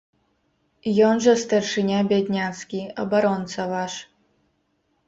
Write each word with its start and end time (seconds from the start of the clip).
Ён 1.07 1.15
жа 1.25 1.35
старшыня 1.43 1.99
бядняцкі, 2.13 2.81
абаронца 3.05 3.71
ваш. 3.75 3.93